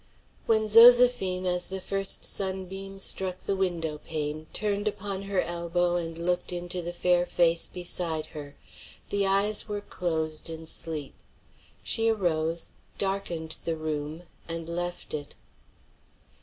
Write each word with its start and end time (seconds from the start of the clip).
When 0.47 0.63
Zoséphine, 0.63 1.45
as 1.45 1.67
the 1.67 1.79
first 1.79 2.25
sunbeam 2.25 2.97
struck 2.97 3.37
the 3.37 3.55
window 3.55 3.99
pane, 3.99 4.47
turned 4.51 4.87
upon 4.87 5.21
her 5.21 5.39
elbow 5.39 5.95
and 5.97 6.17
looked 6.17 6.51
into 6.51 6.81
the 6.81 6.91
fair 6.91 7.23
face 7.23 7.67
beside 7.67 8.25
her, 8.33 8.55
the 9.09 9.27
eyes 9.27 9.67
were 9.67 9.79
closed 9.79 10.49
in 10.49 10.65
sleep. 10.65 11.13
She 11.83 12.09
arose, 12.09 12.71
darkened 12.97 13.55
the 13.63 13.77
room, 13.77 14.23
and 14.49 14.67
left 14.67 15.13
it. 15.13 15.35